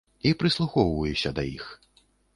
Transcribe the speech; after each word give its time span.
І 0.29 0.29
прыслухоўваюся 0.43 1.33
да 1.41 1.45
іх. 1.55 1.71